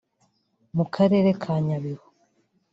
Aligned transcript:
mu 0.75 0.85
Karere 0.93 1.29
ka 1.41 1.53
Nyabihu 1.65 2.05